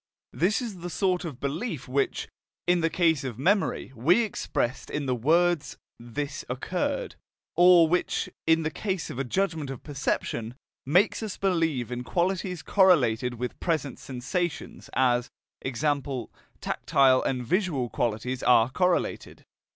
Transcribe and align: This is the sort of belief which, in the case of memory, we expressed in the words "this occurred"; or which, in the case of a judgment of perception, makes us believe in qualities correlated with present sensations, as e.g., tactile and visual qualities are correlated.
This 0.33 0.63
is 0.63 0.79
the 0.79 0.89
sort 0.89 1.25
of 1.25 1.39
belief 1.39 1.87
which, 1.87 2.27
in 2.65 2.81
the 2.81 2.89
case 2.89 3.23
of 3.23 3.37
memory, 3.37 3.93
we 3.95 4.23
expressed 4.23 4.89
in 4.89 5.05
the 5.05 5.13
words 5.13 5.77
"this 5.99 6.43
occurred"; 6.49 7.17
or 7.55 7.87
which, 7.87 8.27
in 8.47 8.63
the 8.63 8.71
case 8.71 9.11
of 9.11 9.19
a 9.19 9.23
judgment 9.23 9.69
of 9.69 9.83
perception, 9.83 10.55
makes 10.87 11.21
us 11.21 11.37
believe 11.37 11.91
in 11.91 12.03
qualities 12.03 12.63
correlated 12.63 13.35
with 13.35 13.59
present 13.59 13.99
sensations, 13.99 14.89
as 14.93 15.29
e.g., 15.63 15.85
tactile 16.59 17.21
and 17.21 17.45
visual 17.45 17.87
qualities 17.87 18.41
are 18.41 18.71
correlated. 18.71 19.45